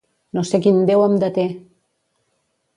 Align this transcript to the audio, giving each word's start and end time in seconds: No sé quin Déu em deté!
No 0.37 0.43
sé 0.51 0.59
quin 0.63 0.79
Déu 0.89 1.03
em 1.09 1.19
deté! 1.25 1.45